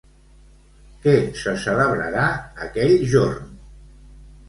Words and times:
Què 1.03 1.13
se 1.43 1.55
celebrarà, 1.67 2.25
aquell 2.69 2.99
jorn? 3.15 3.57